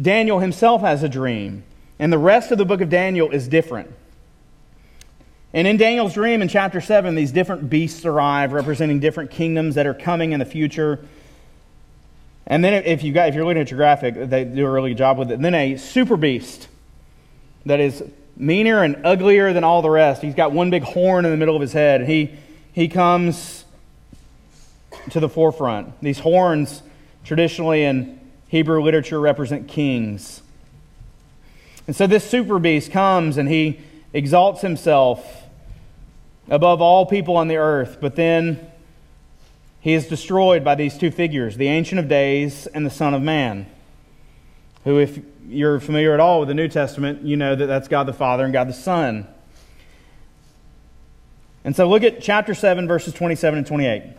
[0.02, 1.64] Daniel himself has a dream.
[2.00, 3.90] And the rest of the book of Daniel is different.
[5.56, 9.88] And in Daniel's dream in chapter 7, these different beasts arrive representing different kingdoms that
[9.88, 11.00] are coming in the future.
[12.46, 14.90] And then if, you got, if you're looking at your graphic, they do a really
[14.90, 15.36] good job with it.
[15.36, 16.68] And then a super beast
[17.66, 18.04] that is
[18.36, 20.22] meaner and uglier than all the rest.
[20.22, 22.02] He's got one big horn in the middle of his head.
[22.02, 22.32] He,
[22.74, 23.64] he comes
[25.12, 26.02] to the forefront.
[26.02, 26.84] These horns,
[27.24, 30.42] traditionally in Hebrew literature, represent kings.
[31.88, 33.80] And so this super beast comes and he
[34.12, 35.44] exalts himself
[36.50, 37.98] above all people on the earth.
[38.00, 38.72] But then
[39.80, 43.22] he is destroyed by these two figures, the Ancient of Days and the Son of
[43.22, 43.68] Man,
[44.84, 48.08] who, if you're familiar at all with the New Testament, you know that that's God
[48.08, 49.28] the Father and God the Son.
[51.64, 54.04] And so look at chapter 7, verses 27 and 28.
[54.04, 54.18] It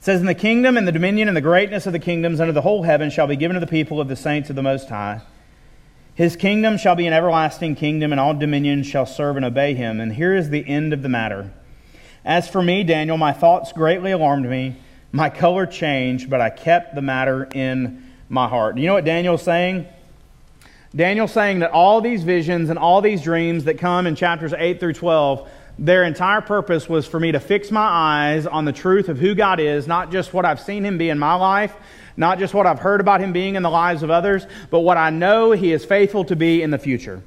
[0.00, 2.62] says, And the kingdom and the dominion and the greatness of the kingdoms under the
[2.62, 5.20] whole heaven shall be given to the people of the saints of the Most High.
[6.14, 9.98] His kingdom shall be an everlasting kingdom, and all dominions shall serve and obey him.
[9.98, 11.52] And here is the end of the matter.
[12.24, 14.76] As for me, Daniel, my thoughts greatly alarmed me.
[15.10, 18.76] My color changed, but I kept the matter in my heart.
[18.76, 19.86] You know what Daniel's saying?
[20.94, 24.78] Daniel's saying that all these visions and all these dreams that come in chapters 8
[24.78, 25.48] through 12,
[25.78, 29.34] their entire purpose was for me to fix my eyes on the truth of who
[29.34, 31.74] God is, not just what I've seen Him be in my life,
[32.16, 34.96] not just what I've heard about Him being in the lives of others, but what
[34.96, 37.22] I know He is faithful to be in the future.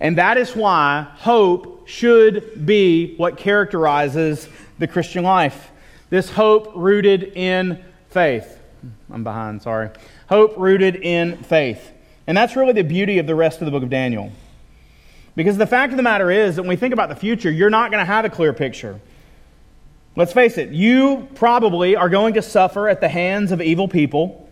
[0.00, 5.70] And that is why hope should be what characterizes the Christian life.
[6.10, 8.58] This hope rooted in faith.
[9.10, 9.90] I'm behind, sorry.
[10.28, 11.90] Hope rooted in faith.
[12.26, 14.32] And that's really the beauty of the rest of the book of Daniel.
[15.34, 17.70] Because the fact of the matter is that when we think about the future, you're
[17.70, 19.00] not going to have a clear picture.
[20.16, 24.48] Let's face it, you probably are going to suffer at the hands of evil people.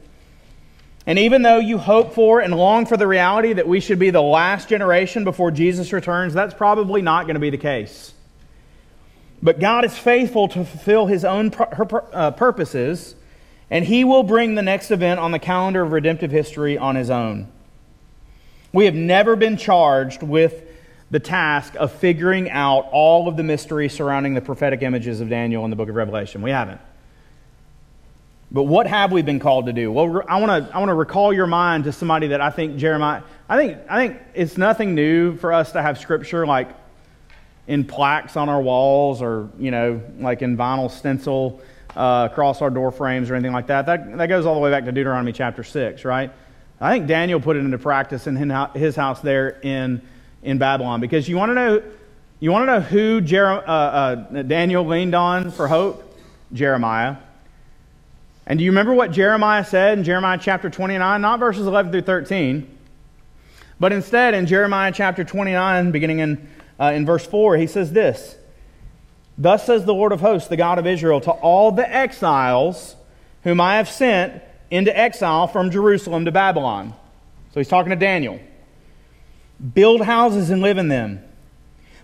[1.07, 4.11] And even though you hope for and long for the reality that we should be
[4.11, 8.13] the last generation before Jesus returns, that's probably not going to be the case.
[9.43, 13.15] But God is faithful to fulfill his own uh, purposes,
[13.71, 17.11] and he will bring the next event on the calendar of redemptive history on his
[17.11, 17.51] own.
[18.73, 20.64] We have never been charged with
[21.15, 25.63] the task of figuring out all of the mystery surrounding the prophetic images of Daniel
[25.63, 26.43] in the book of Revelation.
[26.43, 26.81] We haven't.
[28.51, 29.93] But what have we been called to do?
[29.93, 32.79] Well, I want to I want to recall your mind to somebody that I think
[32.79, 33.23] Jeremiah.
[33.49, 36.71] I think I think it's nothing new for us to have scripture like
[37.69, 41.61] in plaques on our walls or you know like in vinyl stencil
[41.95, 43.87] uh, across our door frames or anything like that.
[43.87, 46.33] That that goes all the way back to Deuteronomy chapter six, right?
[46.81, 48.35] I think Daniel put it into practice in
[48.75, 50.03] his house there in
[50.45, 51.01] in Babylon.
[51.01, 51.83] Because you want to know,
[52.41, 56.03] you want to know who Jer- uh, uh, Daniel leaned on for hope?
[56.53, 57.17] Jeremiah.
[58.47, 61.21] And do you remember what Jeremiah said in Jeremiah chapter 29?
[61.21, 62.79] Not verses 11 through 13,
[63.81, 68.37] but instead in Jeremiah chapter 29, beginning in, uh, in verse 4, he says this
[69.39, 72.97] Thus says the Lord of hosts, the God of Israel, to all the exiles
[73.43, 76.95] whom I have sent into exile from Jerusalem to Babylon.
[77.53, 78.41] So he's talking to Daniel.
[79.73, 81.23] Build houses and live in them.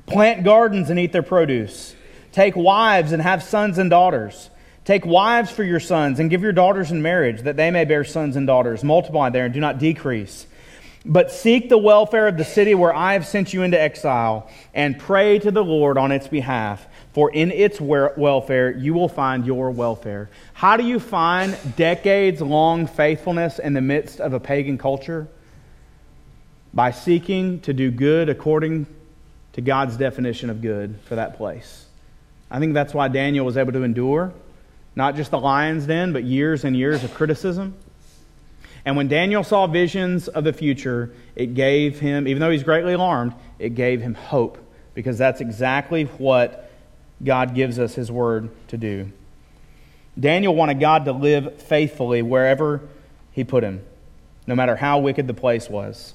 [0.06, 1.94] Plant gardens and eat their produce.
[2.32, 4.50] Take wives and have sons and daughters.
[4.84, 8.02] Take wives for your sons and give your daughters in marriage, that they may bear
[8.02, 8.82] sons and daughters.
[8.82, 10.46] Multiply there and do not decrease.
[11.04, 14.98] But seek the welfare of the city where I have sent you into exile, and
[14.98, 19.70] pray to the Lord on its behalf, for in its welfare you will find your
[19.70, 20.28] welfare.
[20.52, 25.28] How do you find decades long faithfulness in the midst of a pagan culture?
[26.72, 28.87] By seeking to do good according
[29.52, 31.87] to God's definition of good for that place.
[32.50, 34.33] I think that's why Daniel was able to endure
[34.96, 37.74] not just the lion's den, but years and years of criticism.
[38.85, 42.94] And when Daniel saw visions of the future, it gave him, even though he's greatly
[42.94, 44.59] alarmed, it gave him hope
[44.94, 46.70] because that's exactly what
[47.22, 49.12] God gives us his word to do.
[50.18, 52.80] Daniel wanted God to live faithfully wherever
[53.33, 53.85] he put him,
[54.46, 56.14] no matter how wicked the place was.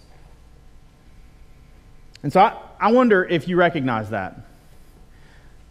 [2.25, 4.35] And so I, I wonder if you recognize that.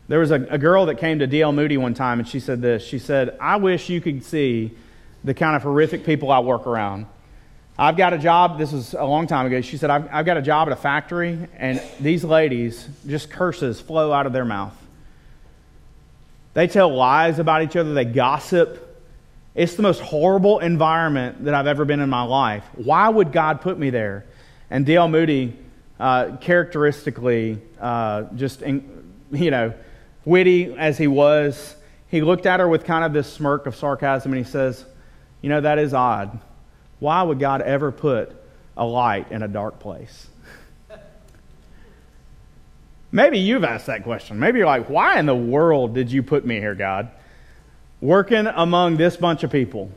[0.07, 1.51] There was a, a girl that came to D.L.
[1.51, 2.87] Moody one time, and she said this.
[2.87, 4.71] She said, I wish you could see
[5.25, 7.07] the kind of horrific people I work around.
[7.77, 9.63] I've got a job, this was a long time ago.
[9.63, 13.81] She said, I've, I've got a job at a factory, and these ladies, just curses
[13.81, 14.77] flow out of their mouth.
[16.53, 19.03] They tell lies about each other, they gossip.
[19.57, 22.63] It's the most horrible environment that I've ever been in my life.
[22.77, 24.25] Why would God put me there?
[24.71, 25.09] And D.L.
[25.09, 25.59] Moody
[25.99, 29.75] uh, characteristically uh, just, you know,
[30.25, 31.77] witty as he was,
[32.09, 34.85] he looked at her with kind of this smirk of sarcasm and he says,
[35.43, 36.39] You know, that is odd.
[37.01, 38.35] Why would God ever put
[38.77, 40.29] a light in a dark place?
[43.13, 44.39] Maybe you've asked that question.
[44.39, 47.11] Maybe you're like, Why in the world did you put me here, God?
[48.01, 49.91] Working among this bunch of people.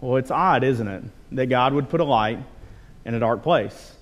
[0.00, 1.04] Well, it's odd, isn't it?
[1.32, 2.38] That God would put a light
[3.04, 3.92] in a dark place.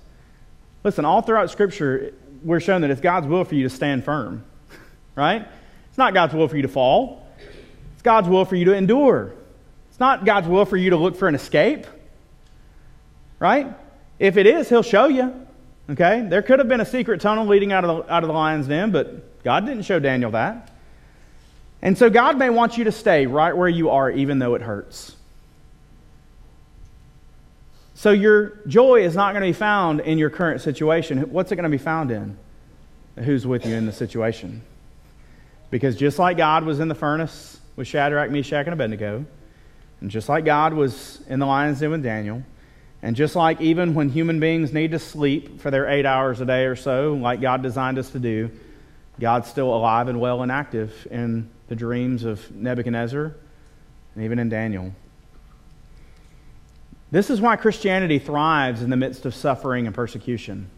[0.83, 2.13] Listen, all throughout Scripture,
[2.43, 4.43] we're shown that it's God's will for you to stand firm,
[5.15, 5.47] right?
[5.89, 7.27] It's not God's will for you to fall,
[7.93, 9.33] it's God's will for you to endure.
[9.89, 11.85] It's not God's will for you to look for an escape,
[13.39, 13.67] right?
[14.19, 15.45] If it is, He'll show you.
[15.89, 16.25] Okay?
[16.29, 18.67] There could have been a secret tunnel leading out of the, out of the lion's
[18.67, 20.71] den, but God didn't show Daniel that.
[21.81, 24.61] And so God may want you to stay right where you are, even though it
[24.61, 25.15] hurts.
[27.99, 31.17] So your joy is not going to be found in your current situation.
[31.33, 32.37] What's it going to be found in?
[33.17, 34.61] Who's with you in the situation?
[35.69, 39.25] Because just like God was in the furnace with Shadrach, Meshach, and Abednego,
[39.99, 42.41] and just like God was in the lion's den with Daniel,
[43.01, 46.45] and just like even when human beings need to sleep for their eight hours a
[46.45, 48.49] day or so, like God designed us to do,
[49.19, 53.35] God's still alive and well and active in the dreams of Nebuchadnezzar
[54.15, 54.93] and even in Daniel.
[57.11, 60.69] This is why Christianity thrives in the midst of suffering and persecution.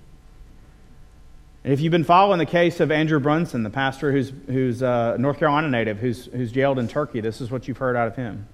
[1.63, 5.15] And if you've been following the case of Andrew Brunson, the pastor who's, who's a
[5.19, 8.15] North Carolina native, who's, who's jailed in Turkey, this is what you've heard out of
[8.15, 8.47] him.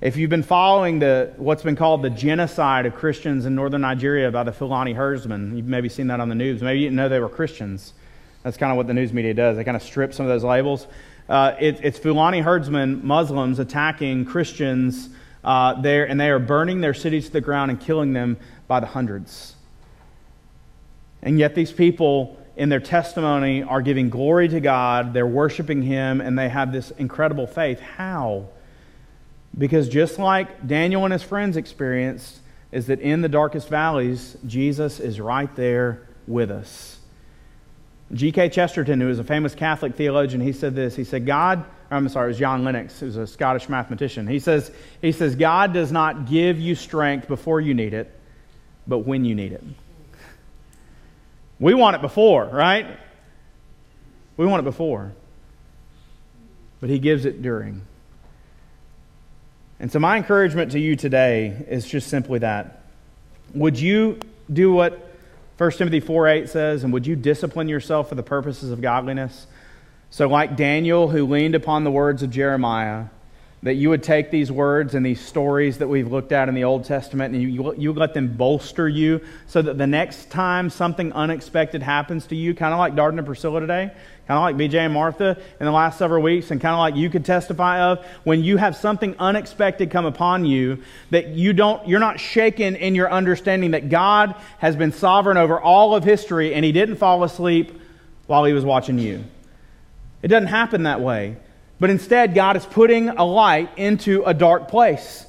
[0.00, 4.30] If you've been following the, what's been called the genocide of Christians in northern Nigeria
[4.30, 6.62] by the Fulani herdsmen, you've maybe seen that on the news.
[6.62, 7.94] Maybe you didn't know they were Christians.
[8.42, 9.56] That's kind of what the news media does.
[9.56, 10.86] They kind of strip some of those labels.
[11.28, 15.08] Uh, it, it's Fulani herdsmen, Muslims, attacking Christians
[15.46, 18.36] uh, there, and they are burning their cities to the ground and killing them
[18.66, 19.54] by the hundreds.
[21.22, 26.20] And yet, these people, in their testimony, are giving glory to God, they're worshiping Him,
[26.20, 27.78] and they have this incredible faith.
[27.78, 28.48] How?
[29.56, 32.40] Because just like Daniel and his friends experienced,
[32.72, 36.98] is that in the darkest valleys, Jesus is right there with us.
[38.12, 38.50] G.K.
[38.50, 40.96] Chesterton, who is a famous Catholic theologian, he said this.
[40.96, 44.26] He said, God, I'm sorry, it was John Lennox, who's a Scottish mathematician.
[44.26, 44.70] He says,
[45.00, 48.12] he says, God does not give you strength before you need it,
[48.86, 49.62] but when you need it.
[51.58, 52.98] We want it before, right?
[54.36, 55.12] We want it before.
[56.80, 57.82] But He gives it during.
[59.78, 62.82] And so, my encouragement to you today is just simply that.
[63.54, 64.18] Would you
[64.52, 65.06] do what
[65.58, 69.46] 1 Timothy 4 8 says, and would you discipline yourself for the purposes of godliness?
[70.10, 73.06] So, like Daniel, who leaned upon the words of Jeremiah,
[73.62, 76.62] that you would take these words and these stories that we've looked at in the
[76.62, 81.12] Old Testament and you, you let them bolster you so that the next time something
[81.12, 83.90] unexpected happens to you, kind of like Darden and Priscilla today,
[84.28, 86.94] kind of like BJ and Martha in the last several weeks, and kind of like
[86.94, 91.88] you could testify of, when you have something unexpected come upon you, that you don't,
[91.88, 96.54] you're not shaken in your understanding that God has been sovereign over all of history
[96.54, 97.80] and he didn't fall asleep
[98.26, 99.24] while he was watching you.
[100.26, 101.36] It doesn't happen that way.
[101.78, 105.24] But instead, God is putting a light into a dark place.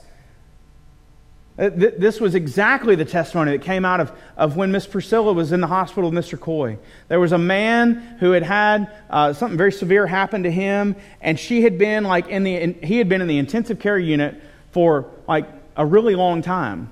[1.60, 5.52] Uh, this was exactly the testimony that came out of, of when Miss Priscilla was
[5.52, 6.40] in the hospital with Mr.
[6.40, 6.80] Coy.
[7.10, 11.40] There was a man who had had uh, something very severe happen to him, and
[11.40, 14.42] she had been like in the, in, he had been in the intensive care unit
[14.72, 16.90] for like a really long time.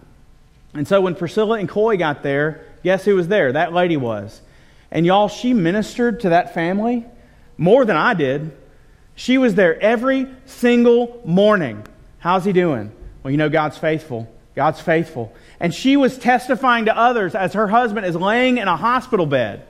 [0.76, 3.54] And so when Priscilla and Coy got there, guess who was there?
[3.54, 4.42] That lady was.
[4.92, 7.04] And y'all, she ministered to that family
[7.58, 8.56] more than I did.
[9.16, 11.86] She was there every single morning.
[12.20, 12.92] How's he doing?
[13.24, 14.32] Well, you know, God's faithful.
[14.56, 15.34] God's faithful.
[15.60, 19.66] And she was testifying to others as her husband is laying in a hospital bed.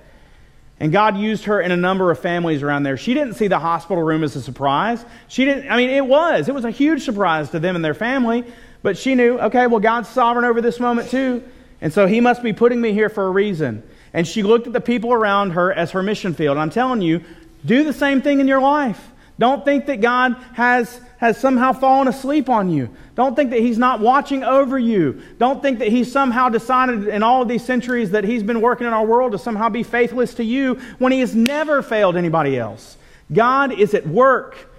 [0.79, 2.97] And God used her in a number of families around there.
[2.97, 5.03] She didn't see the hospital room as a surprise.
[5.27, 6.49] She didn't, I mean, it was.
[6.49, 8.43] It was a huge surprise to them and their family.
[8.83, 11.43] But she knew, okay, well, God's sovereign over this moment too.
[11.81, 13.83] And so he must be putting me here for a reason.
[14.13, 16.57] And she looked at the people around her as her mission field.
[16.57, 17.23] And I'm telling you,
[17.65, 19.11] do the same thing in your life.
[19.37, 22.89] Don't think that God has, has somehow fallen asleep on you.
[23.15, 25.21] Don't think that He's not watching over you.
[25.37, 28.87] Don't think that He's somehow decided in all of these centuries that He's been working
[28.87, 32.57] in our world to somehow be faithless to you when He has never failed anybody
[32.57, 32.97] else.
[33.33, 34.69] God is at work,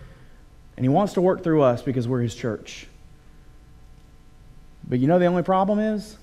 [0.76, 2.87] and He wants to work through us because we're His church.
[4.89, 6.16] But you know the only problem is?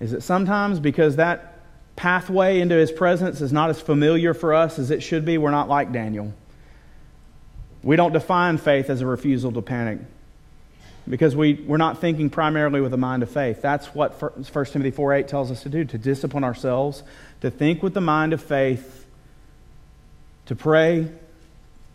[0.00, 1.57] Is that sometimes because that
[1.98, 5.50] pathway into His presence is not as familiar for us as it should be, we're
[5.50, 6.32] not like Daniel.
[7.82, 9.98] We don't define faith as a refusal to panic
[11.08, 13.60] because we, we're not thinking primarily with a mind of faith.
[13.60, 17.02] That's what 1 Timothy 4 8 tells us to do to discipline ourselves,
[17.40, 19.04] to think with the mind of faith,
[20.46, 21.10] to pray,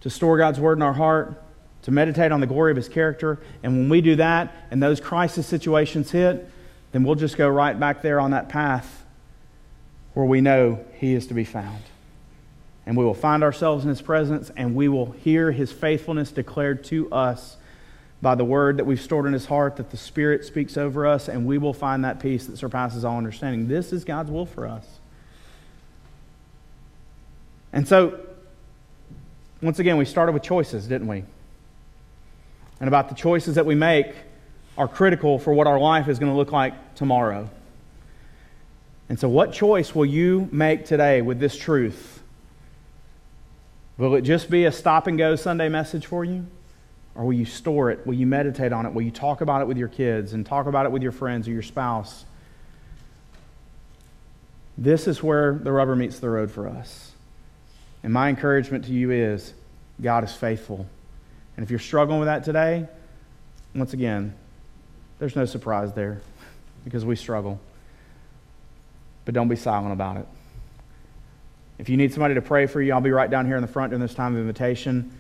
[0.02, 1.42] to store God's word in our heart,
[1.84, 3.40] to meditate on the glory of his character.
[3.64, 6.50] And when we do that and those crisis situations hit,
[6.92, 9.03] then we'll just go right back there on that path
[10.14, 11.84] where we know he is to be found.
[12.86, 16.84] And we will find ourselves in his presence and we will hear his faithfulness declared
[16.86, 17.58] to us
[18.22, 21.28] by the word that we've stored in his heart that the spirit speaks over us
[21.28, 23.68] and we will find that peace that surpasses all understanding.
[23.68, 24.86] This is god's will for us.
[27.72, 28.20] And so
[29.62, 31.24] once again we started with choices didn't we?
[32.80, 34.14] And about the choices that we make
[34.78, 37.50] are critical for what our life is going to look like tomorrow
[39.14, 42.14] and so what choice will you make today with this truth
[43.98, 46.48] Will it just be a stop and go Sunday message for you?
[47.16, 48.06] Or will you store it?
[48.08, 48.94] Will you meditate on it?
[48.94, 51.48] Will you talk about it with your kids and talk about it with your friends
[51.48, 52.26] or your spouse?
[54.80, 57.12] This is where the rubber meets the road for us.
[58.02, 59.54] And my encouragement to you is
[60.02, 60.88] God is faithful.
[61.56, 62.88] And if you're struggling with that today,
[63.76, 64.34] once again,
[65.20, 66.20] there's no surprise there
[66.84, 67.60] because we struggle.
[69.26, 70.28] But don't be silent about it.
[71.78, 73.68] If you need somebody to pray for you, I'll be right down here in the
[73.68, 75.12] front during this time of invitation.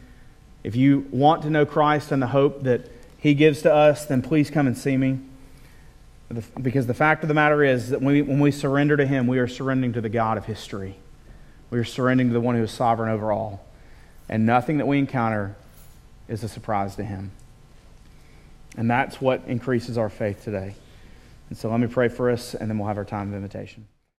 [0.64, 4.22] If you want to know Christ and the hope that He gives to us, then
[4.22, 5.20] please come and see me.
[6.62, 9.47] Because the fact of the matter is that when we, surrender to Him, we are
[9.47, 10.95] surrendering to the God of history.
[11.70, 13.66] We are surrendering to the one who is sovereign over all.
[14.30, 15.56] And nothing that we encounter
[16.28, 17.32] is a surprise to Him.
[18.78, 20.76] And that's what increases our faith today.
[21.49, 23.86] And so let me pray for us, and then we'll have our time of invitation.